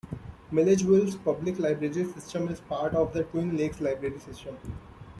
Milledgeville's 0.49 1.15
public 1.15 1.59
library 1.59 2.03
system 2.11 2.47
is 2.47 2.59
part 2.59 2.95
of 2.95 3.13
the 3.13 3.23
Twin 3.25 3.55
Lakes 3.55 3.79
Library 3.79 4.17
System. 4.19 4.57